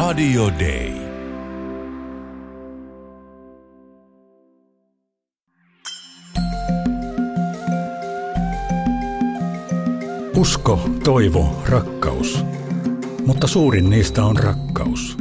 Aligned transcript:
Radio 0.00 0.50
Day. 0.58 0.92
Usko, 10.36 10.90
toivo, 11.04 11.62
rakkaus. 11.68 12.44
Mutta 13.26 13.46
suurin 13.46 13.90
niistä 13.90 14.24
on 14.24 14.36
rakkaus. 14.36 15.16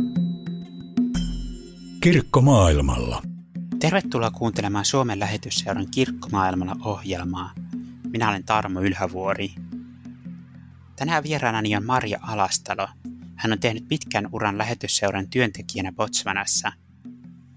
Kirkko 2.02 2.42
maailmalla. 2.42 3.22
Tervetuloa 3.80 4.32
kuuntelemaan 4.32 4.86
Suomen 4.86 5.20
lähetysseuran 5.20 5.88
Kirkkomaailmalla 5.92 6.76
ohjelmaa. 6.84 7.54
Minä 8.10 8.30
olen 8.30 8.44
Tarmo 8.44 8.82
Ylhävuori. 8.82 9.54
Tänään 10.96 11.24
vieraanani 11.24 11.76
on 11.76 11.86
Marja 11.86 12.20
Alastalo. 12.22 12.88
Hän 13.40 13.52
on 13.52 13.60
tehnyt 13.60 13.88
pitkän 13.88 14.30
uran 14.32 14.58
lähetysseuran 14.58 15.30
työntekijänä 15.30 15.92
Botswanassa. 15.92 16.72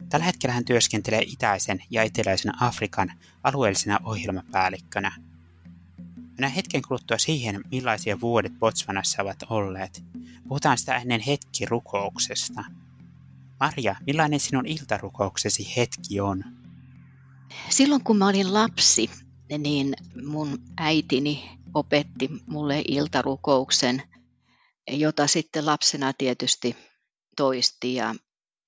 Tällä 0.08 0.26
hetkellä 0.26 0.54
hän 0.54 0.64
työskentelee 0.64 1.22
itäisen 1.26 1.82
ja 1.90 2.02
eteläisen 2.02 2.62
Afrikan 2.62 3.12
alueellisena 3.42 3.98
ohjelmapäällikkönä. 4.04 5.12
Mennään 6.16 6.52
hetken 6.52 6.82
kuluttua 6.88 7.18
siihen, 7.18 7.64
millaisia 7.70 8.20
vuodet 8.20 8.52
Botswanassa 8.58 9.22
ovat 9.22 9.36
olleet. 9.50 10.04
Puhutaan 10.48 10.78
sitä 10.78 10.96
ennen 10.96 11.20
hetki 11.20 11.66
rukouksesta. 11.66 12.64
Marja, 13.60 13.96
millainen 14.06 14.40
sinun 14.40 14.66
iltarukouksesi 14.66 15.72
hetki 15.76 16.20
on? 16.20 16.44
Silloin 17.68 18.04
kun 18.04 18.16
mä 18.16 18.28
olin 18.28 18.54
lapsi, 18.54 19.10
niin 19.58 19.94
mun 20.26 20.58
äitini 20.76 21.50
opetti 21.74 22.30
mulle 22.46 22.82
iltarukouksen, 22.88 24.02
jota 24.90 25.26
sitten 25.26 25.66
lapsena 25.66 26.12
tietysti 26.12 26.76
toisti. 27.36 27.94
Ja 27.94 28.14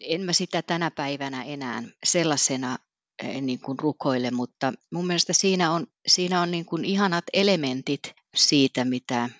en 0.00 0.20
mä 0.20 0.32
sitä 0.32 0.62
tänä 0.62 0.90
päivänä 0.90 1.42
enää 1.42 1.82
sellaisena 2.04 2.78
eh, 3.22 3.42
niin 3.42 3.60
kuin 3.60 3.78
rukoile, 3.78 4.30
mutta 4.30 4.72
mun 4.92 5.06
mielestä 5.06 5.32
siinä 5.32 5.72
on, 5.72 5.86
siinä 6.06 6.40
on 6.40 6.50
niin 6.50 6.64
kuin 6.64 6.84
ihanat 6.84 7.24
elementit 7.32 8.12
siitä, 8.34 8.84
mitä, 8.84 9.30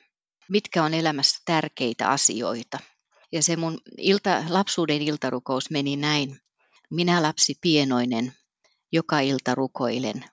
mitkä 0.49 0.85
on 0.85 0.95
elämässä 0.95 1.39
tärkeitä 1.45 2.11
asioita. 2.11 2.79
Ja 3.33 3.43
se 3.43 3.57
mun 3.57 3.81
ilta, 3.99 4.45
lapsuuden 4.49 5.03
iltarukous 5.03 5.71
meni 5.71 5.97
näin. 5.97 6.41
Minä 6.91 7.23
lapsi 7.23 7.55
pienoinen, 7.61 8.33
joka 8.93 9.21
ilta 9.21 9.55
rukoilen. 9.55 10.25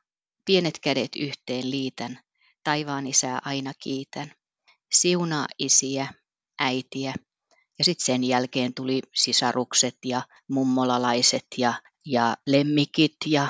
Pienet 0.46 0.80
kädet 0.80 1.16
yhteen 1.16 1.72
liitän, 1.72 2.20
taivaan 2.64 3.08
isää 3.08 3.42
aina 3.46 3.72
kiitän. 3.84 4.32
Siunaa 4.92 5.46
isiä, 5.60 6.14
äitiä. 6.62 7.14
Ja 7.80 7.86
sitten 7.86 8.06
sen 8.06 8.24
jälkeen 8.24 8.74
tuli 8.74 9.02
sisarukset 9.16 9.98
ja 10.06 10.22
mummolalaiset 10.50 11.46
ja, 11.58 11.74
ja 12.06 12.36
lemmikit 12.48 13.16
ja 13.26 13.48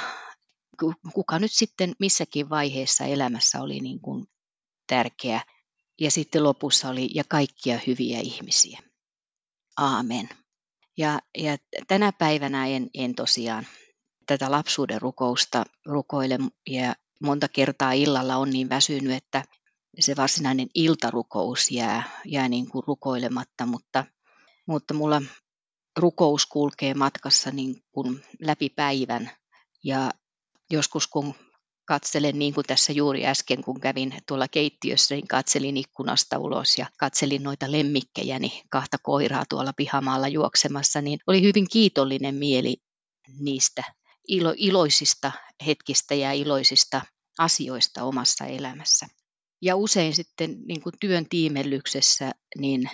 kuka 1.13 1.39
nyt 1.39 1.51
sitten 1.51 1.95
missäkin 1.99 2.49
vaiheessa 2.49 3.05
elämässä 3.05 3.61
oli 3.61 3.79
niin 3.79 3.99
kuin 3.99 4.25
tärkeä. 4.87 5.41
Ja 6.01 6.11
sitten 6.11 6.43
lopussa 6.43 6.89
oli 6.89 7.09
ja 7.15 7.23
kaikkia 7.29 7.79
hyviä 7.87 8.19
ihmisiä. 8.19 8.79
Aamen. 9.77 10.29
Ja, 10.97 11.19
ja 11.37 11.57
tänä 11.87 12.11
päivänä 12.11 12.67
en, 12.67 12.89
en 12.93 13.15
tosiaan 13.15 13.67
tätä 14.25 14.51
lapsuuden 14.51 15.01
rukousta 15.01 15.63
rukoile 15.85 16.37
ja 16.69 16.95
monta 17.21 17.47
kertaa 17.47 17.91
illalla 17.91 18.35
on 18.35 18.49
niin 18.49 18.69
väsynyt, 18.69 19.11
että 19.11 19.43
se 19.99 20.15
varsinainen 20.15 20.67
iltarukous 20.75 21.71
jää, 21.71 22.03
jää 22.25 22.49
niin 22.49 22.69
kuin 22.69 22.83
rukoilematta, 22.87 23.65
mutta, 23.65 24.05
mutta 24.67 24.93
mulla 24.93 25.21
rukous 25.97 26.45
kulkee 26.45 26.93
matkassa 26.93 27.51
niin 27.51 27.83
kuin 27.91 28.23
läpi 28.39 28.69
päivän 28.69 29.31
ja 29.83 30.11
joskus 30.71 31.07
kun 31.07 31.33
katselen 31.85 32.39
niin 32.39 32.53
kuin 32.53 32.65
tässä 32.65 32.93
juuri 32.93 33.25
äsken, 33.25 33.63
kun 33.63 33.79
kävin 33.79 34.15
tuolla 34.27 34.47
keittiössä, 34.47 35.15
niin 35.15 35.27
katselin 35.27 35.77
ikkunasta 35.77 36.39
ulos 36.39 36.77
ja 36.77 36.85
katselin 36.97 37.43
noita 37.43 37.71
lemmikkejäni, 37.71 38.61
kahta 38.69 38.97
koiraa 39.03 39.43
tuolla 39.49 39.73
pihamaalla 39.77 40.27
juoksemassa, 40.27 41.01
niin 41.01 41.19
oli 41.27 41.41
hyvin 41.41 41.67
kiitollinen 41.71 42.35
mieli 42.35 42.77
niistä 43.39 43.83
ilo, 44.27 44.53
iloisista 44.57 45.31
hetkistä 45.65 46.15
ja 46.15 46.33
iloisista 46.33 47.01
asioista 47.37 48.03
omassa 48.03 48.45
elämässä. 48.45 49.07
Ja 49.61 49.75
usein 49.75 50.15
sitten 50.15 50.57
niin 50.67 50.81
kuin 50.81 50.93
työn 50.99 51.25
tiimellyksessä 51.29 52.31
niin, 52.57 52.89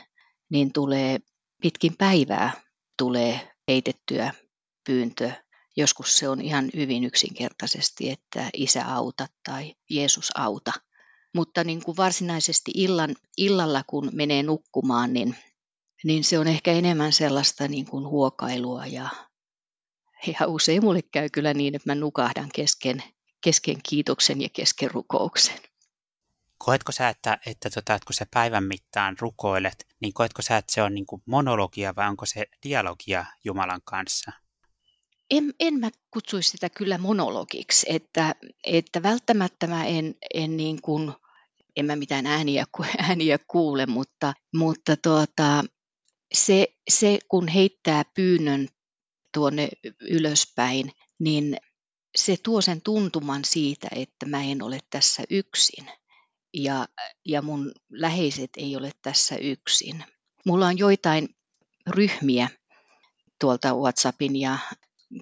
niin 0.49 0.73
tulee 0.73 1.19
pitkin 1.61 1.97
päivää 1.97 2.51
tulee 2.97 3.55
heitettyä 3.67 4.33
pyyntö 4.87 5.31
Joskus 5.77 6.17
se 6.17 6.29
on 6.29 6.41
ihan 6.41 6.69
hyvin 6.75 7.03
yksinkertaisesti, 7.03 8.09
että 8.09 8.49
isä 8.53 8.95
auta 8.95 9.27
tai 9.43 9.75
Jeesus 9.89 10.31
auta. 10.35 10.71
Mutta 11.35 11.63
niin 11.63 11.83
kuin 11.83 11.97
varsinaisesti 11.97 12.71
illan, 12.75 13.15
illalla, 13.37 13.83
kun 13.87 14.09
menee 14.13 14.43
nukkumaan, 14.43 15.13
niin, 15.13 15.35
niin 16.03 16.23
se 16.23 16.39
on 16.39 16.47
ehkä 16.47 16.71
enemmän 16.71 17.13
sellaista 17.13 17.67
niin 17.67 17.85
kuin 17.85 18.07
huokailua. 18.07 18.85
Ja, 18.85 19.09
ja 20.27 20.47
usein 20.47 20.83
mulle 20.83 21.01
käy 21.01 21.29
kyllä 21.29 21.53
niin, 21.53 21.75
että 21.75 21.89
mä 21.89 21.95
nukahdan 21.95 22.49
kesken, 22.55 23.03
kesken 23.43 23.77
kiitoksen 23.89 24.41
ja 24.41 24.49
kesken 24.53 24.91
rukouksen. 24.91 25.57
Koetko 26.57 26.91
sä, 26.91 27.09
että, 27.09 27.37
että, 27.45 27.69
tota, 27.69 27.95
että 27.95 28.05
kun 28.05 28.13
sä 28.13 28.25
päivän 28.33 28.63
mittaan 28.63 29.15
rukoilet, 29.19 29.87
niin 30.01 30.13
koetko 30.13 30.41
sä, 30.41 30.57
että 30.57 30.73
se 30.73 30.81
on 30.81 30.93
niin 30.95 31.05
kuin 31.05 31.21
monologia 31.25 31.95
vai 31.95 32.07
onko 32.07 32.25
se 32.25 32.45
dialogia 32.63 33.25
Jumalan 33.43 33.81
kanssa? 33.83 34.31
en, 35.31 35.53
en 35.59 35.79
mä 35.79 35.89
kutsuisi 36.11 36.49
sitä 36.49 36.69
kyllä 36.69 36.97
monologiksi, 36.97 37.85
että, 37.89 38.35
että 38.63 39.03
välttämättä 39.03 39.67
mä 39.67 39.85
en, 39.85 40.15
en 40.33 40.57
niin 40.57 40.81
kuin, 40.81 41.13
en 41.75 41.85
mä 41.85 41.95
mitään 41.95 42.25
ääniä, 42.25 42.65
ääniä 43.09 43.39
kuule, 43.47 43.85
mutta, 43.85 44.33
mutta 44.55 44.97
tuota, 44.97 45.63
se, 46.33 46.67
se, 46.89 47.19
kun 47.27 47.47
heittää 47.47 48.03
pyynnön 48.15 48.67
tuonne 49.33 49.69
ylöspäin, 50.01 50.91
niin 51.19 51.57
se 52.15 52.37
tuo 52.43 52.61
sen 52.61 52.81
tuntuman 52.81 53.45
siitä, 53.45 53.87
että 53.95 54.25
mä 54.25 54.43
en 54.43 54.61
ole 54.61 54.79
tässä 54.89 55.23
yksin 55.29 55.85
ja, 56.57 56.87
ja 57.25 57.41
mun 57.41 57.71
läheiset 57.89 58.49
ei 58.57 58.75
ole 58.75 58.91
tässä 59.01 59.35
yksin. 59.35 60.03
Mulla 60.45 60.67
on 60.67 60.77
joitain 60.77 61.29
ryhmiä 61.87 62.49
tuolta 63.41 63.73
WhatsAppin 63.73 64.35
ja 64.35 64.57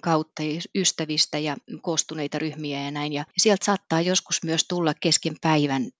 kautta 0.02 0.42
ystävistä 0.74 1.38
ja 1.38 1.56
koostuneita 1.82 2.38
ryhmiä 2.38 2.82
ja 2.82 2.90
näin. 2.90 3.12
Ja 3.12 3.24
sieltä 3.38 3.64
saattaa 3.64 4.00
joskus 4.00 4.42
myös 4.42 4.64
tulla 4.68 4.94
kesken 4.94 5.36
päivän 5.40 5.90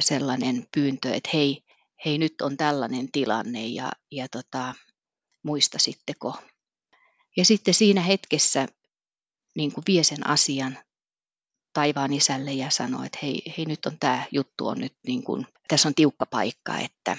sellainen 0.00 0.66
pyyntö, 0.74 1.14
että 1.14 1.30
hei, 1.34 1.64
hei 2.04 2.18
nyt 2.18 2.40
on 2.40 2.56
tällainen 2.56 3.12
tilanne 3.12 3.66
ja, 3.66 3.92
ja 4.10 4.28
tota, 4.28 4.74
muistasitteko. 5.42 6.34
Ja 7.36 7.44
sitten 7.44 7.74
siinä 7.74 8.00
hetkessä 8.00 8.68
niin 9.56 9.72
kuin 9.72 9.84
vie 9.86 10.04
sen 10.04 10.26
asian 10.26 10.78
taivaan 11.72 12.12
isälle 12.12 12.52
ja 12.52 12.70
sanoo, 12.70 13.04
että 13.04 13.18
hei, 13.22 13.42
hei 13.56 13.66
nyt 13.66 13.86
on 13.86 13.96
tämä 14.00 14.26
juttu 14.32 14.66
on 14.66 14.78
nyt 14.78 14.94
niin 15.06 15.22
kuin, 15.22 15.46
tässä 15.68 15.88
on 15.88 15.94
tiukka 15.94 16.26
paikka, 16.26 16.78
että, 16.78 17.16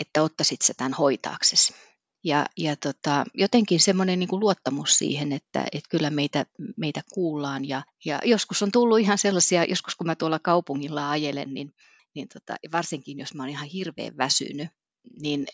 että 0.00 0.22
ottaisit 0.22 0.62
sä 0.62 0.74
tämän 0.76 0.92
hoitaaksesi. 0.92 1.74
Ja, 2.24 2.46
ja 2.56 2.76
tota, 2.76 3.24
jotenkin 3.34 3.80
semmoinen 3.80 4.18
niin 4.18 4.28
luottamus 4.32 4.98
siihen, 4.98 5.32
että, 5.32 5.64
että 5.72 5.88
kyllä 5.90 6.10
meitä, 6.10 6.46
meitä 6.76 7.00
kuullaan. 7.14 7.68
Ja, 7.68 7.82
ja 8.04 8.20
joskus 8.24 8.62
on 8.62 8.72
tullut 8.72 8.98
ihan 8.98 9.18
sellaisia, 9.18 9.64
joskus 9.64 9.94
kun 9.94 10.06
mä 10.06 10.14
tuolla 10.14 10.38
kaupungilla 10.38 11.10
ajelen, 11.10 11.54
niin, 11.54 11.74
niin 12.14 12.28
tota, 12.28 12.56
varsinkin 12.72 13.18
jos 13.18 13.34
mä 13.34 13.42
oon 13.42 13.50
ihan 13.50 13.68
hirveän 13.68 14.16
väsynyt, 14.16 14.68
niin 15.20 15.46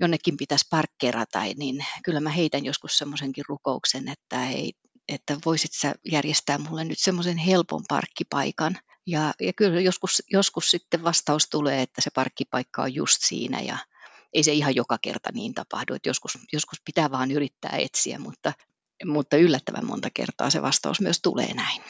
jonnekin 0.00 0.36
pitäisi 0.36 0.66
parkkeerata, 0.70 1.42
niin 1.56 1.84
kyllä 2.04 2.20
mä 2.20 2.30
heitän 2.30 2.64
joskus 2.64 2.98
semmoisenkin 2.98 3.44
rukouksen, 3.48 4.08
että, 4.08 4.50
ei, 4.50 4.72
että 5.08 5.36
voisit 5.44 5.72
sä 5.72 5.94
järjestää 6.12 6.58
mulle 6.58 6.84
nyt 6.84 6.98
semmoisen 6.98 7.36
helpon 7.36 7.82
parkkipaikan. 7.88 8.78
Ja, 9.06 9.34
ja 9.40 9.52
kyllä 9.52 9.80
joskus, 9.80 10.22
joskus 10.30 10.70
sitten 10.70 11.04
vastaus 11.04 11.48
tulee, 11.50 11.82
että 11.82 12.00
se 12.00 12.10
parkkipaikka 12.14 12.82
on 12.82 12.94
just 12.94 13.18
siinä 13.20 13.60
ja, 13.60 13.78
ei 14.36 14.42
se 14.42 14.52
ihan 14.52 14.74
joka 14.74 14.98
kerta 15.02 15.30
niin 15.32 15.54
tapahdu, 15.54 15.94
että 15.94 16.08
joskus, 16.08 16.38
joskus 16.52 16.80
pitää 16.84 17.10
vaan 17.10 17.30
yrittää 17.30 17.76
etsiä, 17.76 18.18
mutta, 18.18 18.52
mutta 19.04 19.36
yllättävän 19.36 19.86
monta 19.86 20.08
kertaa 20.14 20.50
se 20.50 20.62
vastaus 20.62 21.00
myös 21.00 21.20
tulee 21.22 21.54
näin. 21.54 21.82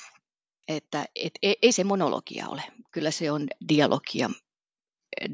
Että 0.68 1.04
et, 1.14 1.32
ei, 1.42 1.56
ei 1.62 1.72
se 1.72 1.84
monologia 1.84 2.48
ole, 2.48 2.62
kyllä 2.92 3.10
se 3.10 3.30
on 3.30 3.46
dialogia, 3.68 4.30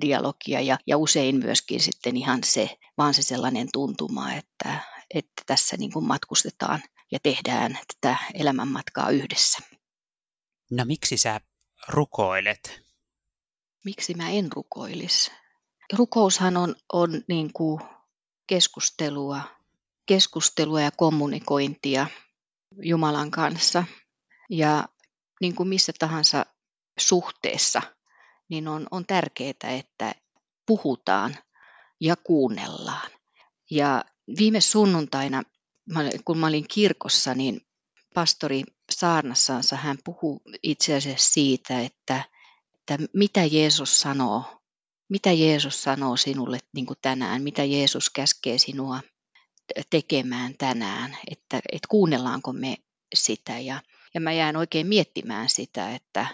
dialogia 0.00 0.60
ja, 0.60 0.78
ja 0.86 0.98
usein 0.98 1.36
myöskin 1.36 1.80
sitten 1.80 2.16
ihan 2.16 2.44
se, 2.44 2.78
vaan 2.98 3.14
se 3.14 3.22
sellainen 3.22 3.68
tuntuma, 3.72 4.32
että, 4.32 4.78
että 5.14 5.42
tässä 5.46 5.76
niin 5.76 5.92
kuin 5.92 6.04
matkustetaan 6.04 6.82
ja 7.12 7.18
tehdään 7.22 7.78
tätä 7.94 8.16
elämänmatkaa 8.34 9.10
yhdessä. 9.10 9.58
No 10.70 10.84
miksi 10.84 11.16
sä 11.16 11.40
rukoilet? 11.88 12.80
Miksi 13.84 14.14
mä 14.14 14.30
en 14.30 14.52
rukoilisi? 14.52 15.30
rukoushan 15.92 16.56
on, 16.56 16.74
on 16.92 17.22
niin 17.28 17.52
kuin 17.52 17.80
keskustelua 18.46 19.40
keskustelua 20.06 20.80
ja 20.80 20.90
kommunikointia 20.90 22.06
Jumalan 22.82 23.30
kanssa. 23.30 23.84
Ja 24.50 24.88
niin 25.40 25.54
kuin 25.54 25.68
missä 25.68 25.92
tahansa 25.98 26.46
suhteessa, 26.98 27.82
niin 28.48 28.68
on, 28.68 28.86
on 28.90 29.06
tärkeää, 29.06 29.70
että 29.78 30.14
puhutaan 30.66 31.36
ja 32.00 32.16
kuunnellaan. 32.16 33.10
Ja 33.70 34.04
viime 34.38 34.60
sunnuntaina, 34.60 35.42
kun 36.24 36.38
mä 36.38 36.46
olin 36.46 36.68
kirkossa, 36.68 37.34
niin 37.34 37.60
pastori 38.14 38.62
saarnassaansa 38.90 39.76
hän 39.76 39.98
puhuu 40.04 40.42
itse 40.62 40.94
asiassa 40.94 41.32
siitä, 41.32 41.80
että, 41.80 42.24
että 42.74 42.98
mitä 43.14 43.44
Jeesus 43.44 44.00
sanoo, 44.00 44.44
mitä 45.08 45.32
Jeesus 45.32 45.82
sanoo 45.82 46.16
sinulle 46.16 46.58
niin 46.74 46.86
kuin 46.86 46.98
tänään, 47.02 47.42
mitä 47.42 47.64
Jeesus 47.64 48.10
käskee 48.10 48.58
sinua 48.58 49.00
tekemään 49.90 50.54
tänään, 50.58 51.16
että, 51.30 51.56
että 51.56 51.88
kuunnellaanko 51.88 52.52
me 52.52 52.76
sitä. 53.14 53.58
Ja, 53.58 53.82
ja 54.14 54.20
mä 54.20 54.32
jään 54.32 54.56
oikein 54.56 54.86
miettimään 54.86 55.48
sitä, 55.48 55.94
että, 55.94 56.26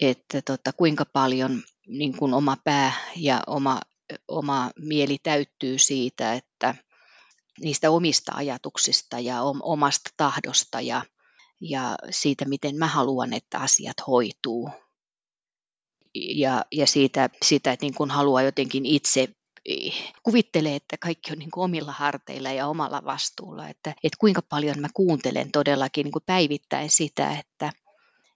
että 0.00 0.42
tota, 0.42 0.72
kuinka 0.72 1.04
paljon 1.04 1.62
niin 1.86 2.16
kuin 2.16 2.34
oma 2.34 2.56
pää 2.64 2.92
ja 3.16 3.42
oma, 3.46 3.80
oma 4.28 4.70
mieli 4.78 5.18
täyttyy 5.22 5.78
siitä, 5.78 6.32
että 6.32 6.74
niistä 7.60 7.90
omista 7.90 8.32
ajatuksista 8.34 9.20
ja 9.20 9.42
omasta 9.62 10.10
tahdosta 10.16 10.80
ja, 10.80 11.02
ja 11.60 11.96
siitä, 12.10 12.44
miten 12.44 12.76
mä 12.76 12.86
haluan, 12.86 13.32
että 13.32 13.58
asiat 13.58 13.96
hoituu. 14.06 14.70
Ja, 16.14 16.64
ja 16.72 16.86
siitä, 16.86 17.30
siitä, 17.44 17.72
että 17.72 17.86
niin 17.86 17.94
kuin 17.94 18.10
haluaa 18.10 18.42
jotenkin 18.42 18.86
itse 18.86 19.28
kuvittelee, 20.22 20.76
että 20.76 20.96
kaikki 20.98 21.32
on 21.32 21.38
niin 21.38 21.50
kuin 21.50 21.64
omilla 21.64 21.92
harteilla 21.92 22.52
ja 22.52 22.66
omalla 22.66 23.04
vastuulla, 23.04 23.68
että, 23.68 23.90
että 23.90 24.16
kuinka 24.18 24.42
paljon 24.42 24.80
mä 24.80 24.88
kuuntelen 24.94 25.52
todellakin 25.52 26.04
niin 26.04 26.12
kuin 26.12 26.22
päivittäin 26.26 26.90
sitä, 26.90 27.38
että, 27.38 27.72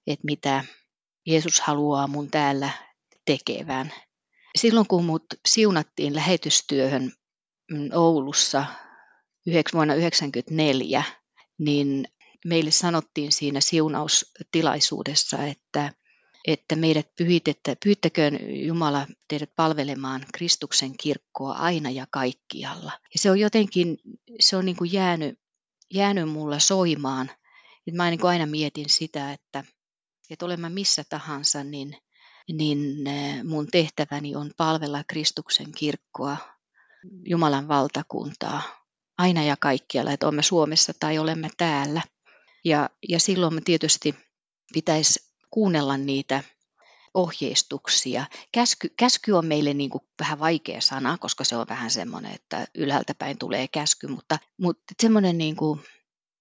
että 0.07 0.25
mitä 0.25 0.65
Jeesus 1.27 1.61
haluaa 1.61 2.07
mun 2.07 2.31
täällä 2.31 2.71
tekevän. 3.25 3.93
Silloin 4.59 4.87
kun 4.87 5.05
mut 5.05 5.25
siunattiin 5.49 6.15
lähetystyöhön 6.15 7.13
mm, 7.71 7.89
Oulussa 7.95 8.65
vuonna 9.73 9.95
1994, 9.95 11.03
niin 11.59 12.05
meille 12.45 12.71
sanottiin 12.71 13.33
siinä 13.33 13.61
siunaustilaisuudessa, 13.61 15.45
että 15.45 15.93
että 16.47 16.77
meidät 16.77 17.09
pyhitettä, 17.19 17.77
pyyttäköön 17.85 18.39
Jumala 18.67 19.07
teidät 19.29 19.51
palvelemaan 19.57 20.27
Kristuksen 20.35 20.97
kirkkoa 20.97 21.53
aina 21.53 21.91
ja 21.91 22.07
kaikkialla. 22.11 22.93
Ja 23.15 23.19
se 23.19 23.31
on 23.31 23.41
jotenkin, 23.41 23.99
se 24.41 24.57
on 24.57 24.65
niin 24.65 24.77
kuin 24.77 24.93
jäänyt, 24.93 25.39
jäänyt 25.95 26.29
mulla 26.29 26.59
soimaan. 26.59 27.31
Et 27.87 27.95
mä 27.95 28.11
niin 28.11 28.21
kuin 28.21 28.29
aina 28.29 28.47
mietin 28.47 28.89
sitä, 28.89 29.33
että, 29.33 29.65
että 30.31 30.47
olen 30.47 30.61
mä 30.61 30.71
missä 30.71 31.05
tahansa, 31.09 31.65
niin, 31.65 31.97
niin 32.53 33.07
eh, 33.07 33.45
mun 33.45 33.67
tehtäväni 33.67 34.37
on 34.37 34.51
palvella 34.57 35.05
Kristuksen 35.05 35.73
kirkkoa, 35.73 36.37
Jumalan 37.25 37.69
valtakuntaa, 37.69 38.63
aina 39.19 39.45
ja 39.45 39.57
kaikkialla, 39.61 40.13
että 40.13 40.27
olemme 40.27 40.43
Suomessa 40.43 40.93
tai 41.01 41.19
olemme 41.19 41.51
täällä. 41.57 42.03
Ja, 42.65 42.91
ja 43.09 43.21
silloin 43.21 43.55
me 43.55 43.61
tietysti 43.61 44.15
pitäisi 44.73 45.21
kuunnella 45.51 45.97
niitä 45.97 46.45
ohjeistuksia. 47.15 48.27
Käsky, 48.53 48.89
käsky 48.89 49.33
on 49.33 49.47
meille 49.47 49.75
niin 49.75 49.91
kuin 49.91 50.05
vähän 50.21 50.39
vaikea 50.39 50.81
sana, 50.81 51.19
koska 51.19 51.45
se 51.45 51.57
on 51.57 51.67
vähän 51.69 51.91
semmoinen, 51.91 52.35
että 52.35 52.67
ylhäältä 52.75 53.15
päin 53.15 53.39
tulee 53.39 53.69
käsky, 53.69 54.07
mutta, 54.07 54.39
mutta 54.61 54.95
semmoinen 55.03 55.39
niin 55.39 55.57
kuin 55.57 55.81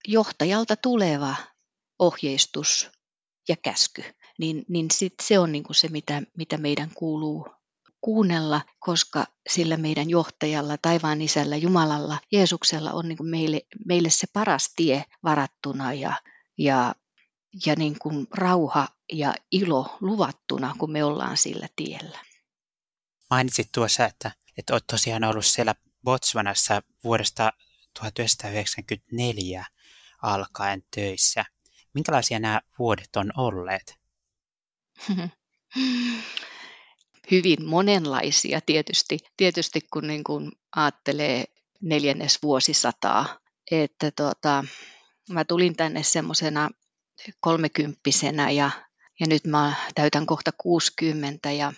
johtajalta 0.08 0.76
tuleva 0.76 1.36
ohjeistus 2.00 2.90
ja 3.50 3.56
käsky, 3.56 4.04
niin, 4.40 4.66
niin 4.68 4.92
sit 4.92 5.14
se 5.22 5.40
on 5.40 5.52
niin 5.52 5.64
kuin 5.64 5.76
se, 5.76 5.88
mitä, 5.88 6.22
mitä 6.38 6.58
meidän 6.58 6.92
kuuluu 6.96 7.57
kuunnella, 8.02 8.62
koska 8.80 9.26
sillä 9.50 9.78
meidän 9.78 10.10
johtajalla, 10.10 10.78
taivaan 10.82 11.22
isällä, 11.22 11.56
Jumalalla, 11.56 12.20
Jeesuksella 12.32 12.92
on 12.92 13.08
niin 13.08 13.18
kuin 13.18 13.30
meille, 13.30 13.62
meille 13.86 14.10
se 14.10 14.28
paras 14.34 14.74
tie 14.76 15.06
varattuna 15.24 15.94
ja, 15.94 16.14
ja 16.58 16.96
ja 17.66 17.76
niin 17.76 18.00
kuin 18.00 18.28
rauha 18.34 18.88
ja 19.14 19.36
ilo 19.52 19.98
luvattuna, 20.02 20.76
kun 20.78 20.92
me 20.92 21.04
ollaan 21.04 21.38
sillä 21.38 21.68
tiellä. 21.76 22.20
Mainitsit 23.30 23.70
tuossa, 23.72 24.06
että, 24.06 24.32
että 24.58 24.74
olet 24.74 24.88
tosiaan 24.88 25.24
ollut 25.24 25.46
siellä 25.46 25.76
Botswanassa 26.04 26.82
vuodesta 27.04 27.54
1994 27.94 29.66
alkaen 30.22 30.84
töissä. 30.96 31.46
Minkälaisia 31.94 32.40
nämä 32.40 32.62
vuodet 32.80 33.16
on 33.16 33.32
olleet? 33.38 33.96
Hyvin 37.32 37.66
monenlaisia 37.66 38.62
tietysti, 38.66 39.20
tietysti 39.38 39.80
kun 39.94 40.08
niin 40.08 40.24
kuin 40.24 40.52
ajattelee 40.76 41.46
neljännes 41.82 42.40
vuosisataa. 42.44 43.40
Että 43.72 44.12
tota, 44.12 44.64
mä 45.30 45.46
tulin 45.46 45.76
tänne 45.76 46.04
semmoisena 46.04 46.70
kolmekymppisenä 47.40 48.52
ja, 48.52 48.72
ja 49.20 49.28
nyt 49.28 49.46
mä 49.46 49.74
täytän 49.96 50.26
kohta 50.26 50.52
60 50.58 51.52
ja 51.52 51.74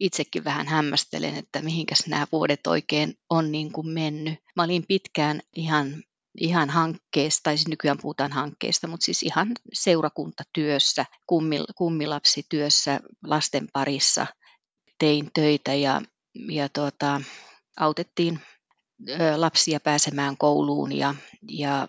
itsekin 0.00 0.44
vähän 0.44 0.68
hämmästelen, 0.68 1.36
että 1.36 1.62
mihinkäs 1.62 2.06
nämä 2.06 2.26
vuodet 2.32 2.66
oikein 2.66 3.14
on 3.30 3.52
niin 3.52 3.72
kuin 3.72 3.88
mennyt. 3.88 4.38
Mä 4.56 4.62
olin 4.62 4.84
pitkään 4.88 5.40
ihan, 5.56 6.02
ihan 6.40 6.70
hankkeesta, 6.70 7.40
tai 7.42 7.56
siis 7.56 7.68
nykyään 7.68 7.98
puhutaan 8.02 8.32
hankkeesta, 8.32 8.88
mutta 8.88 9.04
siis 9.04 9.22
ihan 9.22 9.48
seurakuntatyössä, 9.72 11.06
kummil, 11.26 11.64
kummilapsityössä 11.76 13.00
lasten 13.24 13.68
parissa 13.72 14.26
tein 15.02 15.30
töitä 15.34 15.74
ja, 15.74 16.02
ja 16.48 16.68
tuota, 16.68 17.20
autettiin 17.80 18.40
lapsia 19.36 19.80
pääsemään 19.80 20.36
kouluun 20.36 20.92
ja, 20.92 21.14
ja 21.48 21.88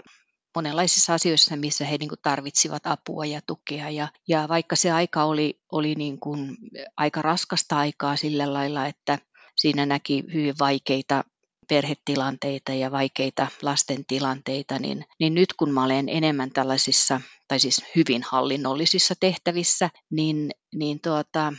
monenlaisissa 0.56 1.14
asioissa, 1.14 1.56
missä 1.56 1.86
he 1.86 1.98
niin 1.98 2.10
kuin 2.10 2.20
tarvitsivat 2.24 2.88
apua 2.88 3.26
ja 3.26 3.42
tukea. 3.48 3.90
Ja, 3.90 4.08
ja 4.28 4.48
vaikka 4.50 4.76
se 4.76 4.92
aika 4.92 5.24
oli, 5.24 5.60
oli 5.72 5.96
niin 5.96 6.20
kuin 6.20 6.58
aika 6.98 7.22
raskasta 7.22 7.78
aikaa 7.78 8.16
sillä 8.16 8.54
lailla, 8.54 8.86
että 8.86 9.20
siinä 9.56 9.86
näki 9.86 10.24
hyvin 10.34 10.56
vaikeita 10.60 11.24
perhetilanteita 11.70 12.74
ja 12.74 12.92
vaikeita 12.92 13.48
lasten 13.62 14.06
tilanteita, 14.06 14.80
niin, 14.80 15.06
niin 15.20 15.34
nyt 15.34 15.54
kun 15.54 15.74
mä 15.74 15.84
olen 15.84 16.10
enemmän 16.10 16.52
tällaisissa, 16.52 17.22
tai 17.48 17.60
siis 17.60 17.82
hyvin 17.96 18.24
hallinnollisissa 18.24 19.16
tehtävissä, 19.20 19.90
niin, 20.12 20.52
niin 20.76 21.00
tuota, 21.02 21.54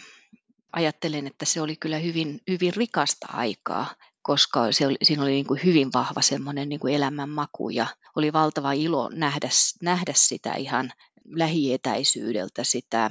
ajattelen, 0.76 1.26
että 1.26 1.44
se 1.44 1.60
oli 1.60 1.76
kyllä 1.76 1.98
hyvin, 1.98 2.40
hyvin 2.50 2.74
rikasta 2.74 3.26
aikaa 3.32 3.94
koska 4.26 4.72
se 4.72 4.86
oli, 4.86 4.96
siinä 5.02 5.22
oli 5.22 5.30
niin 5.30 5.46
kuin 5.46 5.60
hyvin 5.64 5.92
vahva 5.94 6.22
semmoinen 6.22 6.68
niin 6.68 6.88
elämänmaku 6.90 7.70
ja 7.70 7.86
oli 8.16 8.32
valtava 8.32 8.72
ilo 8.72 9.08
nähdä, 9.08 9.48
nähdä 9.82 10.12
sitä 10.16 10.54
ihan 10.54 10.92
lähietäisyydeltä, 11.24 12.64
sitä, 12.64 13.10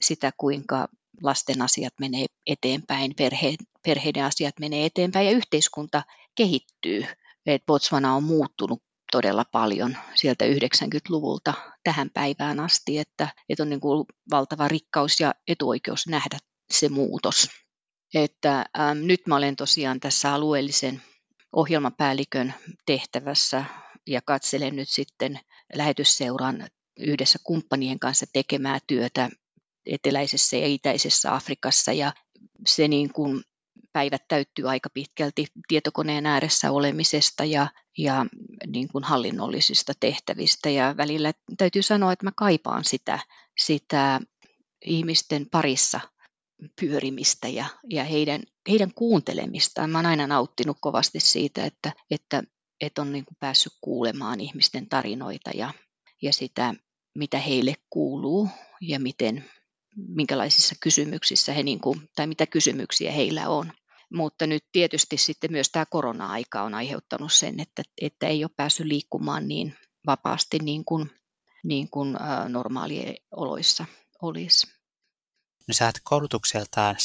sitä 0.00 0.32
kuinka 0.36 0.88
lasten 1.22 1.62
asiat 1.62 1.92
menee 2.00 2.26
eteenpäin, 2.46 3.14
perhe, 3.16 3.54
perheiden 3.82 4.24
asiat 4.24 4.54
menee 4.60 4.86
eteenpäin 4.86 5.26
ja 5.26 5.32
yhteiskunta 5.32 6.02
kehittyy. 6.34 7.06
Et 7.46 7.66
Botswana 7.66 8.14
on 8.14 8.24
muuttunut 8.24 8.82
todella 9.12 9.44
paljon 9.52 9.96
sieltä 10.14 10.44
90-luvulta 10.44 11.54
tähän 11.84 12.10
päivään 12.14 12.60
asti, 12.60 12.98
että, 12.98 13.28
että 13.48 13.62
on 13.62 13.68
niin 13.68 13.80
kuin 13.80 14.04
valtava 14.30 14.68
rikkaus 14.68 15.20
ja 15.20 15.34
etuoikeus 15.48 16.06
nähdä 16.06 16.38
se 16.70 16.88
muutos. 16.88 17.48
Että 18.14 18.66
ähm, 18.78 18.98
nyt 18.98 19.26
mä 19.26 19.36
olen 19.36 19.56
tosiaan 19.56 20.00
tässä 20.00 20.34
alueellisen 20.34 21.02
ohjelmapäällikön 21.52 22.54
tehtävässä 22.86 23.64
ja 24.06 24.22
katselen 24.22 24.76
nyt 24.76 24.88
sitten 24.88 25.40
lähetysseuran 25.74 26.68
yhdessä 26.98 27.38
kumppanien 27.44 27.98
kanssa 27.98 28.26
tekemää 28.32 28.78
työtä 28.86 29.30
eteläisessä 29.86 30.56
ja 30.56 30.66
itäisessä 30.66 31.34
Afrikassa. 31.34 31.92
Ja 31.92 32.12
se 32.66 32.88
niin 32.88 33.12
kuin 33.12 33.42
päivät 33.92 34.22
täyttyy 34.28 34.70
aika 34.70 34.90
pitkälti 34.94 35.46
tietokoneen 35.68 36.26
ääressä 36.26 36.70
olemisesta 36.70 37.44
ja, 37.44 37.68
ja 37.98 38.26
niin 38.66 38.88
kuin 38.88 39.04
hallinnollisista 39.04 39.92
tehtävistä. 40.00 40.70
Ja 40.70 40.94
välillä 40.96 41.32
täytyy 41.58 41.82
sanoa, 41.82 42.12
että 42.12 42.26
mä 42.26 42.32
kaipaan 42.36 42.84
sitä, 42.84 43.18
sitä 43.58 44.20
ihmisten 44.84 45.46
parissa 45.50 46.00
pyörimistä 46.80 47.48
ja, 47.48 47.66
ja 47.90 48.04
heidän, 48.04 48.42
heidän 48.68 48.94
kuuntelemistaan. 48.94 49.90
Mä 49.90 49.98
oon 49.98 50.06
aina 50.06 50.26
nauttinut 50.26 50.76
kovasti 50.80 51.20
siitä, 51.20 51.64
että, 51.64 51.92
että, 52.10 52.42
että 52.80 53.02
on 53.02 53.12
niin 53.12 53.24
kuin 53.24 53.36
päässyt 53.40 53.72
kuulemaan 53.80 54.40
ihmisten 54.40 54.88
tarinoita 54.88 55.50
ja, 55.54 55.74
ja 56.22 56.32
sitä, 56.32 56.74
mitä 57.14 57.38
heille 57.38 57.74
kuuluu 57.90 58.48
ja 58.80 59.00
miten, 59.00 59.44
minkälaisissa 59.96 60.74
kysymyksissä 60.82 61.52
he, 61.52 61.62
niin 61.62 61.80
kuin, 61.80 62.00
tai 62.16 62.26
mitä 62.26 62.46
kysymyksiä 62.46 63.12
heillä 63.12 63.48
on. 63.48 63.72
mutta 64.14 64.46
nyt 64.46 64.64
tietysti 64.72 65.16
sitten 65.16 65.52
myös 65.52 65.68
tämä 65.68 65.86
korona-aika 65.86 66.62
on 66.62 66.74
aiheuttanut 66.74 67.32
sen, 67.32 67.60
että, 67.60 67.82
että 68.00 68.26
ei 68.26 68.44
ole 68.44 68.50
päässyt 68.56 68.86
liikkumaan 68.86 69.48
niin 69.48 69.74
vapaasti 70.06 70.58
niin 70.58 70.84
kuin, 70.84 71.10
niin 71.64 71.90
kuin 71.90 72.16
normaalioloissa 72.48 73.84
olisi. 74.22 74.75
No 75.68 75.74
sä 75.74 75.84
oot 75.84 75.94
koulutukseltaan 76.04 76.96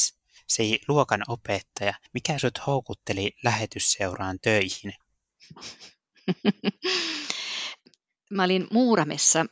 se 0.48 0.64
luokan 0.88 1.24
opettaja. 1.28 1.94
Mikä 2.14 2.38
sut 2.38 2.68
houkutteli 2.68 3.32
lähetysseuraan 3.44 4.40
töihin? 4.40 4.94
mä 8.32 8.44
olin 8.44 8.68
Muuramessa, 8.72 9.46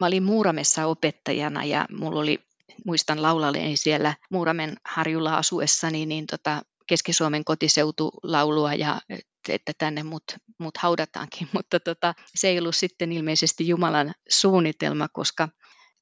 mä 0.00 0.06
olin 0.06 0.22
Muuramessa 0.22 0.86
opettajana 0.86 1.64
ja 1.64 1.86
mulla 1.90 2.20
oli, 2.20 2.38
muistan 2.84 3.22
laulalleeni 3.22 3.76
siellä 3.76 4.14
Muuramen 4.30 4.76
harjulla 4.84 5.36
asuessani, 5.36 6.06
niin 6.06 6.26
tota, 6.26 6.62
Keski-Suomen 6.86 7.44
kotiseutulaulua 7.44 8.74
ja 8.74 9.00
että 9.48 9.72
tänne 9.78 10.02
mut, 10.02 10.24
mut 10.58 10.76
haudataankin, 10.76 11.48
mutta 11.54 11.80
tota, 11.80 12.14
se 12.34 12.48
ei 12.48 12.58
ollut 12.58 12.76
sitten 12.76 13.12
ilmeisesti 13.12 13.68
Jumalan 13.68 14.14
suunnitelma, 14.28 15.08
koska, 15.08 15.48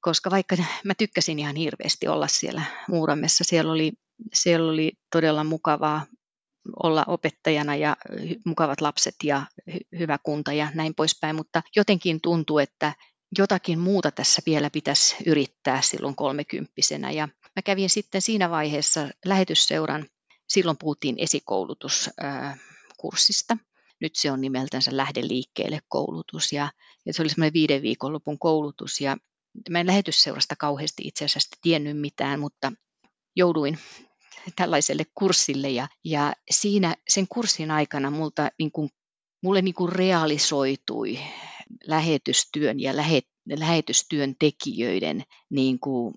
koska 0.00 0.30
vaikka 0.30 0.56
mä 0.84 0.94
tykkäsin 0.94 1.38
ihan 1.38 1.56
hirveästi 1.56 2.08
olla 2.08 2.26
siellä 2.26 2.62
Muuramessa, 2.88 3.44
siellä 3.44 3.72
oli, 3.72 3.92
siellä 4.34 4.70
oli 4.70 4.92
todella 5.12 5.44
mukavaa 5.44 6.06
olla 6.82 7.04
opettajana 7.06 7.76
ja 7.76 7.96
mukavat 8.44 8.80
lapset 8.80 9.14
ja 9.24 9.42
hyvä 9.98 10.18
kunta 10.22 10.52
ja 10.52 10.70
näin 10.74 10.94
poispäin, 10.94 11.36
mutta 11.36 11.62
jotenkin 11.76 12.20
tuntuu, 12.20 12.58
että 12.58 12.92
jotakin 13.38 13.78
muuta 13.78 14.10
tässä 14.10 14.42
vielä 14.46 14.70
pitäisi 14.70 15.16
yrittää 15.26 15.82
silloin 15.82 16.16
kolmekymppisenä. 16.16 17.10
Ja 17.10 17.28
mä 17.56 17.62
kävin 17.64 17.90
sitten 17.90 18.22
siinä 18.22 18.50
vaiheessa 18.50 19.08
lähetysseuran, 19.24 20.06
silloin 20.48 20.76
puhuttiin 20.80 21.16
esikoulutuskurssista. 21.18 23.56
Nyt 24.00 24.16
se 24.16 24.30
on 24.30 24.40
nimeltänsä 24.40 24.96
Lähde 24.96 25.20
liikkeelle 25.22 25.80
koulutus 25.88 26.52
ja, 26.52 26.72
ja 27.06 27.12
se 27.12 27.22
oli 27.22 27.28
semmoinen 27.28 27.52
viiden 27.52 27.82
viikonlopun 27.82 28.38
koulutus 28.38 29.00
ja 29.00 29.16
mä 29.70 29.80
en 29.80 29.86
lähetysseurasta 29.86 30.56
kauheasti 30.56 31.02
itse 31.06 31.24
asiassa 31.24 31.56
tiennyt 31.62 32.00
mitään, 32.00 32.40
mutta 32.40 32.72
jouduin 33.36 33.78
tällaiselle 34.56 35.04
kurssille 35.14 35.70
ja, 35.70 35.88
ja 36.04 36.32
siinä 36.50 36.94
sen 37.08 37.28
kurssin 37.28 37.70
aikana 37.70 38.10
multa, 38.10 38.50
niin 38.58 38.72
kuin, 38.72 38.90
mulle 39.42 39.62
niin 39.62 39.74
kuin 39.74 39.92
realisoitui 39.92 41.18
lähetystyön 41.86 42.80
ja 42.80 42.96
lähet, 42.96 43.26
lähetystyön 43.56 44.34
tekijöiden 44.38 45.22
niin 45.50 45.80
kuin 45.80 46.14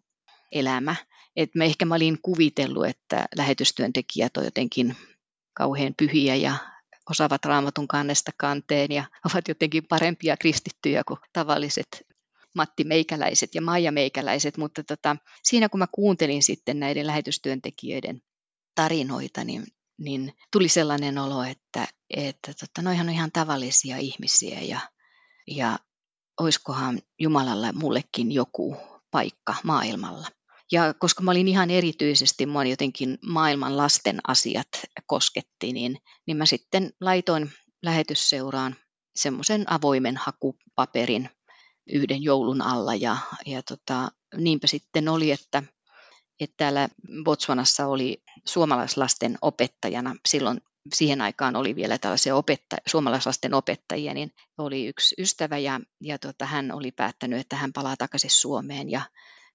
elämä. 0.52 0.96
Et 1.36 1.56
mä 1.56 1.64
ehkä 1.64 1.86
mä 1.86 1.96
olin 1.96 2.20
kuvitellut, 2.22 2.86
että 2.86 3.26
lähetystyöntekijät 3.36 4.38
on 4.38 4.46
jotenkin 4.46 4.96
kauhean 5.54 5.94
pyhiä 5.98 6.36
ja 6.36 6.56
osaavat 7.10 7.46
raamatun 7.46 7.88
kannesta 7.88 8.32
kanteen 8.38 8.92
ja 8.92 9.04
ovat 9.26 9.48
jotenkin 9.48 9.88
parempia 9.88 10.38
kristittyjä 10.38 11.04
kuin 11.08 11.20
tavalliset 11.34 12.11
Matti 12.56 12.84
Meikäläiset 12.84 13.56
ja 13.56 13.62
Maija 13.62 13.92
Meikäläiset, 13.92 14.58
mutta 14.58 14.84
tota, 14.84 15.16
siinä 15.44 15.70
kun 15.70 15.80
mä 15.80 15.88
kuuntelin 15.92 16.44
sitten 16.44 16.80
näiden 16.80 17.08
lähetystyöntekijöiden 17.08 18.22
tarinoita, 18.76 19.44
niin, 19.44 19.64
niin 19.98 20.34
tuli 20.52 20.70
sellainen 20.70 21.18
olo, 21.18 21.44
että, 21.44 21.88
että 22.10 22.54
tota, 22.54 22.82
noihan 22.82 23.08
on 23.08 23.14
ihan 23.14 23.32
tavallisia 23.32 23.98
ihmisiä 23.98 24.60
ja, 24.60 24.80
ja 25.48 25.80
oiskohan 26.40 27.02
Jumalalla 27.20 27.74
mullekin 27.74 28.32
joku 28.32 28.78
paikka 29.12 29.56
maailmalla. 29.64 30.28
Ja 30.72 30.94
koska 30.94 31.24
mä 31.24 31.32
olin 31.32 31.48
ihan 31.48 31.70
erityisesti, 31.70 32.46
mua 32.46 32.64
jotenkin 32.64 33.18
maailman 33.26 33.78
lasten 33.78 34.20
asiat 34.28 34.68
kosketti, 35.06 35.74
niin, 35.74 35.98
niin 36.28 36.38
mä 36.38 36.46
sitten 36.46 36.94
laitoin 37.02 37.52
lähetysseuraan 37.82 38.76
semmoisen 39.16 39.72
avoimen 39.72 40.18
hakupaperin 40.18 41.30
yhden 41.92 42.24
joulun 42.24 42.62
alla. 42.62 42.96
Ja, 42.96 43.18
ja 43.46 43.64
tota, 43.64 44.12
niinpä 44.38 44.68
sitten 44.68 45.10
oli, 45.10 45.32
että, 45.32 45.64
että 46.40 46.54
täällä 46.58 46.90
Botswanassa 47.24 47.88
oli 47.88 48.24
suomalaislasten 48.46 49.38
opettajana, 49.42 50.16
silloin 50.28 50.62
siihen 50.94 51.22
aikaan 51.22 51.56
oli 51.56 51.76
vielä 51.76 51.98
tällaisia 51.98 52.36
opetta- 52.36 52.82
suomalaislasten 52.88 53.54
opettajia, 53.54 54.14
niin 54.14 54.32
oli 54.58 54.88
yksi 54.88 55.16
ystävä 55.18 55.58
ja, 55.58 55.80
ja 56.02 56.20
tota, 56.20 56.46
hän 56.46 56.72
oli 56.72 56.92
päättänyt, 56.92 57.40
että 57.40 57.56
hän 57.56 57.74
palaa 57.74 57.98
takaisin 57.98 58.30
Suomeen. 58.30 58.92
Ja 58.92 59.02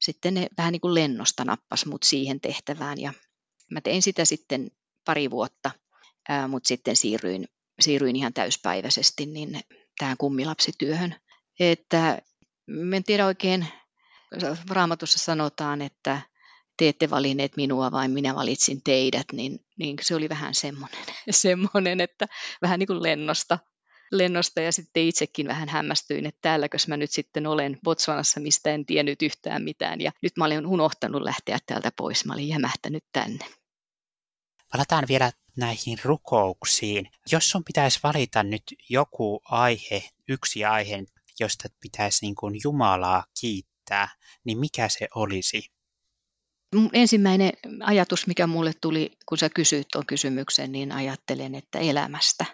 sitten 0.01 0.35
ne 0.35 0.47
vähän 0.59 0.73
niin 0.73 0.81
kuin 0.81 0.95
lennosta 0.95 1.45
nappas 1.45 1.87
mut 1.87 2.03
siihen 2.03 2.41
tehtävään. 2.41 3.01
Ja 3.01 3.13
mä 3.71 3.81
tein 3.81 4.03
sitä 4.03 4.25
sitten 4.25 4.71
pari 5.05 5.31
vuotta, 5.31 5.71
mutta 6.49 6.69
sitten 6.69 6.97
siirryin, 6.97 7.49
siirryin 7.81 8.17
ihan 8.17 8.33
täyspäiväisesti 8.33 9.27
niin 9.27 9.61
tähän 9.99 10.17
kummilapsityöhön. 10.17 11.15
Että 11.61 12.23
en 12.97 13.05
tiedä 13.05 13.27
oikein, 13.27 13.67
raamatussa 14.71 15.19
sanotaan, 15.19 15.83
että 15.83 16.21
te 16.77 16.89
ette 16.89 17.11
valinneet 17.11 17.57
minua, 17.57 17.93
vaan 17.93 18.11
minä 18.11 18.35
valitsin 18.35 18.83
teidät, 18.83 19.27
niin, 19.33 19.65
niin 19.79 19.97
se 20.01 20.15
oli 20.15 20.29
vähän 20.29 20.55
semmoinen, 20.55 21.05
semmoinen 21.31 22.01
että 22.01 22.27
vähän 22.63 22.79
niin 22.79 22.87
kuin 22.87 23.03
lennosta, 23.03 23.59
lennosta 24.13 24.61
ja 24.61 24.73
sitten 24.73 25.03
itsekin 25.03 25.49
vähän 25.49 25.69
hämmästyin, 25.69 26.27
että 26.27 26.39
täälläkös 26.43 26.89
mä 26.89 26.97
nyt 26.97 27.11
sitten 27.11 27.47
olen 27.47 27.79
Botswanassa, 27.85 28.41
mistä 28.41 28.71
en 28.71 28.87
tiennyt 28.87 29.23
yhtään 29.23 29.63
mitään 29.63 30.01
ja 30.01 30.13
nyt 30.23 30.37
mä 30.37 30.45
olin 30.45 30.67
unohtanut 30.67 31.23
lähteä 31.23 31.59
täältä 31.67 31.93
pois, 31.97 32.25
mä 32.25 32.33
olin 32.33 32.49
jämähtänyt 32.49 33.05
tänne. 33.13 33.45
Palataan 34.73 35.05
vielä 35.09 35.33
näihin 35.57 35.99
rukouksiin. 36.05 37.11
Jos 37.33 37.51
sun 37.51 37.65
pitäisi 37.65 38.01
valita 38.03 38.43
nyt 38.43 38.63
joku 38.89 39.41
aihe, 39.45 40.03
yksi 40.29 40.65
aihe, 40.65 41.05
josta 41.41 41.69
pitäisi 41.81 42.25
niin 42.27 42.35
kuin 42.35 42.55
Jumalaa 42.65 43.25
kiittää, 43.41 44.09
niin 44.45 44.59
mikä 44.59 44.89
se 44.89 45.09
olisi? 45.15 45.71
Ensimmäinen 46.93 47.53
ajatus, 47.81 48.27
mikä 48.27 48.47
mulle 48.47 48.73
tuli, 48.81 49.13
kun 49.29 49.39
sä 49.39 49.49
kysyit 49.49 49.87
tuon 49.93 50.07
kysymyksen, 50.07 50.73
niin 50.73 50.93
ajattelen, 50.93 51.55
että 51.55 51.79
elämästä, 51.79 52.45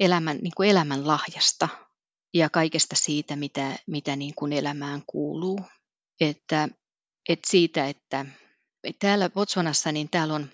elämän, 0.00 0.38
niin 0.42 0.52
kuin 0.56 0.70
elämän 0.70 1.06
lahjasta 1.06 1.68
ja 2.34 2.50
kaikesta 2.50 2.96
siitä, 2.96 3.36
mitä, 3.36 3.78
mitä 3.86 4.16
niin 4.16 4.34
kuin 4.34 4.52
elämään 4.52 5.02
kuuluu. 5.06 5.60
Että, 6.20 6.68
että 7.28 7.50
siitä, 7.50 7.88
että 7.88 8.26
täällä 8.98 9.30
Botswanassa, 9.30 9.92
niin 9.92 10.10
täällä 10.10 10.34
on, 10.34 10.48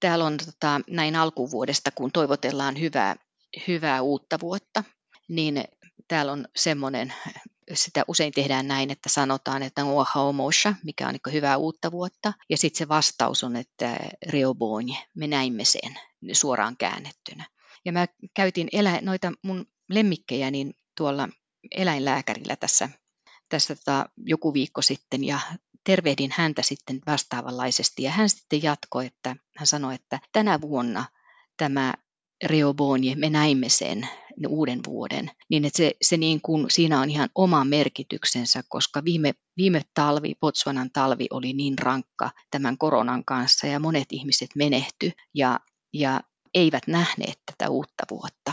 täällä 0.00 0.24
on 0.24 0.36
tota, 0.36 0.80
näin 0.90 1.16
alkuvuodesta, 1.16 1.90
kun 1.90 2.12
toivotellaan 2.12 2.80
hyvää, 2.80 3.16
hyvää 3.68 4.02
uutta 4.02 4.38
vuotta, 4.40 4.84
niin 5.28 5.64
täällä 6.08 6.32
on 6.32 6.48
semmoinen 6.56 7.14
sitä 7.72 8.04
usein 8.08 8.32
tehdään 8.32 8.68
näin, 8.68 8.90
että 8.90 9.08
sanotaan, 9.08 9.62
että 9.62 9.84
on 9.84 10.06
haomosha, 10.08 10.74
mikä 10.84 11.08
on 11.08 11.12
niin 11.12 11.34
hyvää 11.34 11.56
uutta 11.56 11.92
vuotta. 11.92 12.32
Ja 12.50 12.56
sitten 12.56 12.78
se 12.78 12.88
vastaus 12.88 13.44
on, 13.44 13.56
että 13.56 13.96
reobonje, 14.26 14.96
me 15.14 15.26
näimme 15.26 15.64
sen 15.64 15.98
suoraan 16.32 16.76
käännettynä. 16.76 17.46
Ja 17.84 17.92
mä 17.92 18.06
käytin 18.34 18.68
elä, 18.72 19.00
noita 19.02 19.32
mun 19.42 19.66
lemmikkejä 19.90 20.50
niin 20.50 20.74
tuolla 20.96 21.28
eläinlääkärillä 21.70 22.56
tässä, 22.56 22.88
tässä 23.48 23.76
tota, 23.76 24.08
joku 24.16 24.54
viikko 24.54 24.82
sitten 24.82 25.24
ja 25.24 25.40
tervehdin 25.84 26.30
häntä 26.34 26.62
sitten 26.62 27.00
vastaavanlaisesti. 27.06 28.02
Ja 28.02 28.10
hän 28.10 28.28
sitten 28.28 28.62
jatkoi, 28.62 29.06
että 29.06 29.36
hän 29.56 29.66
sanoi, 29.66 29.94
että 29.94 30.20
tänä 30.32 30.60
vuonna 30.60 31.04
tämä 31.56 31.94
Rehobonie, 32.44 33.14
me 33.14 33.30
näimme 33.30 33.68
sen 33.68 34.08
uuden 34.48 34.80
vuoden, 34.86 35.30
niin 35.50 35.64
että 35.64 35.76
se, 35.76 35.92
se 36.02 36.16
niin 36.16 36.40
kuin, 36.40 36.66
siinä 36.70 37.00
on 37.00 37.10
ihan 37.10 37.28
oma 37.34 37.64
merkityksensä, 37.64 38.62
koska 38.68 39.04
viime, 39.04 39.34
viime 39.56 39.82
talvi, 39.94 40.34
Botswanan 40.40 40.90
talvi 40.92 41.26
oli 41.30 41.52
niin 41.52 41.78
rankka 41.78 42.30
tämän 42.50 42.78
koronan 42.78 43.24
kanssa 43.24 43.66
ja 43.66 43.80
monet 43.80 44.08
ihmiset 44.10 44.50
menehty 44.56 45.12
ja, 45.34 45.60
ja 45.92 46.20
eivät 46.54 46.86
nähneet 46.86 47.38
tätä 47.46 47.70
uutta 47.70 48.04
vuotta. 48.10 48.52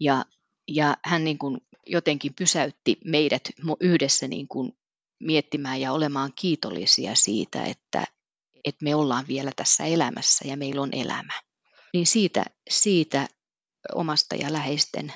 Ja, 0.00 0.24
ja 0.68 0.96
hän 1.04 1.24
niin 1.24 1.38
kuin 1.38 1.58
jotenkin 1.86 2.34
pysäytti 2.38 2.96
meidät 3.04 3.42
yhdessä 3.80 4.28
niin 4.28 4.48
kuin 4.48 4.72
miettimään 5.20 5.80
ja 5.80 5.92
olemaan 5.92 6.32
kiitollisia 6.40 7.14
siitä, 7.14 7.64
että, 7.64 8.04
että 8.64 8.84
me 8.84 8.94
ollaan 8.94 9.24
vielä 9.28 9.50
tässä 9.56 9.84
elämässä 9.84 10.48
ja 10.48 10.56
meillä 10.56 10.82
on 10.82 10.90
elämä 10.92 11.32
niin 11.92 12.06
siitä, 12.06 12.44
siitä 12.70 13.28
omasta 13.94 14.34
ja 14.34 14.52
läheisten, 14.52 15.12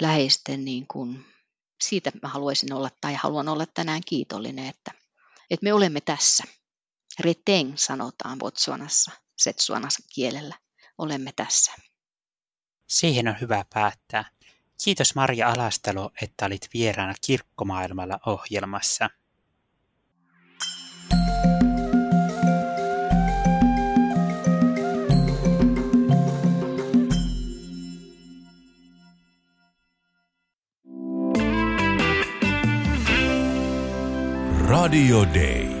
läheisten 0.00 0.64
niin 0.64 0.86
kuin, 0.86 1.24
siitä 1.82 2.12
mä 2.22 2.28
haluaisin 2.28 2.72
olla 2.72 2.90
tai 3.00 3.14
haluan 3.14 3.48
olla 3.48 3.66
tänään 3.66 4.00
kiitollinen, 4.06 4.66
että, 4.66 4.90
että 5.50 5.64
me 5.64 5.72
olemme 5.72 6.00
tässä. 6.00 6.44
Reteng 7.20 7.72
sanotaan 7.76 8.38
Botswanassa, 8.38 9.12
Setsuanassa 9.36 10.02
kielellä. 10.14 10.54
Olemme 10.98 11.32
tässä. 11.36 11.72
Siihen 12.88 13.28
on 13.28 13.40
hyvä 13.40 13.64
päättää. 13.74 14.30
Kiitos 14.84 15.14
Marja 15.14 15.48
Alastalo, 15.48 16.10
että 16.22 16.46
olit 16.46 16.68
vieraana 16.74 17.14
Kirkkomaailmalla 17.26 18.18
ohjelmassa. 18.26 19.10
Radio 34.84 35.24
Day. 35.24 35.73